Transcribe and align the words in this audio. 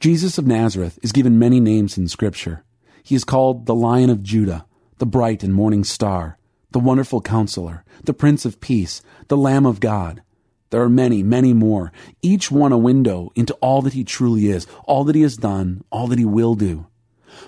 Jesus 0.00 0.38
of 0.38 0.46
Nazareth 0.46 0.96
is 1.02 1.10
given 1.10 1.40
many 1.40 1.58
names 1.58 1.98
in 1.98 2.06
Scripture. 2.06 2.62
He 3.02 3.16
is 3.16 3.24
called 3.24 3.66
the 3.66 3.74
Lion 3.74 4.10
of 4.10 4.22
Judah, 4.22 4.64
the 4.98 5.06
bright 5.06 5.42
and 5.42 5.52
morning 5.52 5.82
star, 5.82 6.38
the 6.70 6.78
wonderful 6.78 7.20
counselor, 7.20 7.84
the 8.04 8.14
Prince 8.14 8.44
of 8.44 8.60
Peace, 8.60 9.02
the 9.26 9.36
Lamb 9.36 9.66
of 9.66 9.80
God. 9.80 10.22
There 10.70 10.82
are 10.82 10.88
many, 10.88 11.24
many 11.24 11.52
more, 11.52 11.90
each 12.22 12.48
one 12.48 12.70
a 12.70 12.78
window 12.78 13.32
into 13.34 13.54
all 13.54 13.82
that 13.82 13.94
he 13.94 14.04
truly 14.04 14.46
is, 14.46 14.68
all 14.84 15.02
that 15.02 15.16
he 15.16 15.22
has 15.22 15.36
done, 15.36 15.82
all 15.90 16.06
that 16.08 16.18
he 16.18 16.24
will 16.24 16.54
do. 16.54 16.86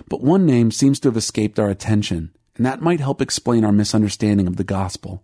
But 0.09 0.21
one 0.21 0.45
name 0.45 0.71
seems 0.71 0.99
to 1.01 1.07
have 1.07 1.17
escaped 1.17 1.57
our 1.57 1.69
attention, 1.69 2.35
and 2.57 2.65
that 2.65 2.81
might 2.81 2.99
help 2.99 3.21
explain 3.21 3.63
our 3.63 3.71
misunderstanding 3.71 4.47
of 4.47 4.57
the 4.57 4.65
gospel. 4.65 5.23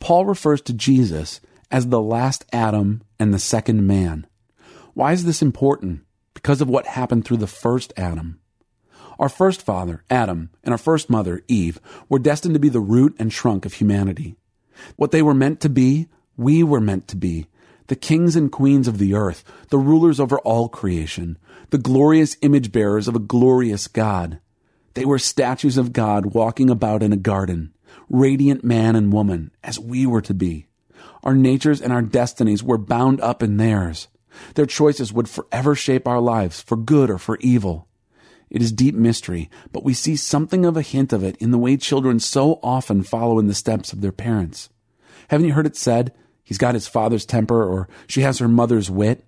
Paul 0.00 0.26
refers 0.26 0.62
to 0.62 0.72
Jesus 0.72 1.40
as 1.70 1.88
the 1.88 2.02
last 2.02 2.44
Adam 2.52 3.02
and 3.20 3.32
the 3.32 3.38
second 3.38 3.86
man. 3.86 4.26
Why 4.94 5.12
is 5.12 5.24
this 5.24 5.42
important? 5.42 6.02
Because 6.40 6.60
of 6.60 6.68
what 6.68 6.86
happened 6.86 7.24
through 7.24 7.36
the 7.36 7.46
first 7.46 7.92
Adam. 7.96 8.40
Our 9.18 9.28
first 9.28 9.60
father, 9.60 10.02
Adam, 10.08 10.48
and 10.64 10.72
our 10.72 10.78
first 10.78 11.10
mother, 11.10 11.42
Eve, 11.46 11.78
were 12.08 12.18
destined 12.18 12.54
to 12.54 12.60
be 12.60 12.70
the 12.70 12.80
root 12.80 13.14
and 13.18 13.30
trunk 13.30 13.66
of 13.66 13.74
humanity. 13.74 14.36
What 14.96 15.10
they 15.10 15.20
were 15.20 15.34
meant 15.34 15.60
to 15.60 15.68
be, 15.68 16.08
we 16.38 16.62
were 16.62 16.80
meant 16.80 17.06
to 17.08 17.16
be. 17.16 17.46
The 17.88 17.96
kings 17.96 18.34
and 18.34 18.50
queens 18.50 18.88
of 18.88 18.96
the 18.96 19.12
earth, 19.12 19.44
the 19.68 19.78
rulers 19.78 20.18
over 20.18 20.38
all 20.38 20.70
creation, 20.70 21.36
the 21.68 21.76
glorious 21.76 22.38
image 22.40 22.72
bearers 22.72 23.08
of 23.08 23.14
a 23.14 23.20
glorious 23.20 23.88
God. 23.88 24.40
They 24.94 25.04
were 25.04 25.18
statues 25.18 25.76
of 25.76 25.92
God 25.92 26.26
walking 26.26 26.70
about 26.70 27.02
in 27.02 27.12
a 27.12 27.16
garden, 27.16 27.74
radiant 28.08 28.64
man 28.64 28.96
and 28.96 29.12
woman, 29.12 29.50
as 29.62 29.78
we 29.78 30.06
were 30.06 30.22
to 30.22 30.34
be. 30.34 30.66
Our 31.22 31.34
natures 31.34 31.82
and 31.82 31.92
our 31.92 32.00
destinies 32.02 32.62
were 32.62 32.78
bound 32.78 33.20
up 33.20 33.42
in 33.42 33.58
theirs. 33.58 34.08
Their 34.54 34.66
choices 34.66 35.12
would 35.12 35.28
forever 35.28 35.74
shape 35.74 36.06
our 36.06 36.20
lives, 36.20 36.60
for 36.60 36.76
good 36.76 37.10
or 37.10 37.18
for 37.18 37.38
evil. 37.40 37.88
It 38.50 38.62
is 38.62 38.72
deep 38.72 38.94
mystery, 38.94 39.48
but 39.72 39.84
we 39.84 39.94
see 39.94 40.16
something 40.16 40.64
of 40.64 40.76
a 40.76 40.82
hint 40.82 41.12
of 41.12 41.22
it 41.22 41.36
in 41.36 41.52
the 41.52 41.58
way 41.58 41.76
children 41.76 42.18
so 42.18 42.58
often 42.62 43.02
follow 43.02 43.38
in 43.38 43.46
the 43.46 43.54
steps 43.54 43.92
of 43.92 44.00
their 44.00 44.12
parents. 44.12 44.68
Haven't 45.28 45.46
you 45.46 45.52
heard 45.52 45.66
it 45.66 45.76
said, 45.76 46.12
he's 46.42 46.58
got 46.58 46.74
his 46.74 46.88
father's 46.88 47.24
temper 47.24 47.62
or 47.62 47.88
she 48.08 48.22
has 48.22 48.38
her 48.38 48.48
mother's 48.48 48.90
wit? 48.90 49.24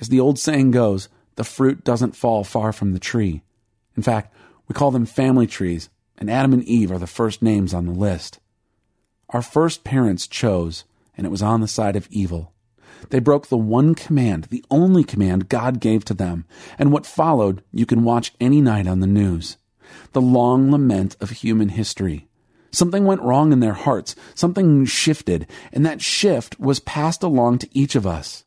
As 0.00 0.08
the 0.08 0.20
old 0.20 0.38
saying 0.38 0.70
goes, 0.70 1.10
the 1.36 1.44
fruit 1.44 1.84
doesn't 1.84 2.16
fall 2.16 2.44
far 2.44 2.72
from 2.72 2.92
the 2.92 2.98
tree. 2.98 3.42
In 3.96 4.02
fact, 4.02 4.34
we 4.68 4.74
call 4.74 4.90
them 4.90 5.06
family 5.06 5.46
trees, 5.46 5.90
and 6.16 6.30
Adam 6.30 6.52
and 6.52 6.64
Eve 6.64 6.90
are 6.90 6.98
the 6.98 7.06
first 7.06 7.42
names 7.42 7.74
on 7.74 7.84
the 7.84 7.92
list. 7.92 8.38
Our 9.28 9.42
first 9.42 9.84
parents 9.84 10.26
chose, 10.26 10.84
and 11.16 11.26
it 11.26 11.30
was 11.30 11.42
on 11.42 11.60
the 11.60 11.68
side 11.68 11.96
of 11.96 12.08
evil. 12.10 12.51
They 13.10 13.18
broke 13.18 13.48
the 13.48 13.56
one 13.56 13.94
command, 13.94 14.44
the 14.44 14.64
only 14.70 15.04
command 15.04 15.48
God 15.48 15.80
gave 15.80 16.04
to 16.06 16.14
them, 16.14 16.44
and 16.78 16.92
what 16.92 17.06
followed 17.06 17.62
you 17.72 17.86
can 17.86 18.04
watch 18.04 18.32
any 18.40 18.60
night 18.60 18.86
on 18.86 19.00
the 19.00 19.06
news. 19.06 19.56
The 20.12 20.20
long 20.20 20.70
lament 20.70 21.16
of 21.20 21.30
human 21.30 21.70
history. 21.70 22.28
Something 22.70 23.04
went 23.04 23.22
wrong 23.22 23.52
in 23.52 23.60
their 23.60 23.74
hearts, 23.74 24.16
something 24.34 24.86
shifted, 24.86 25.46
and 25.72 25.84
that 25.84 26.00
shift 26.00 26.58
was 26.58 26.80
passed 26.80 27.22
along 27.22 27.58
to 27.58 27.78
each 27.78 27.94
of 27.94 28.06
us. 28.06 28.44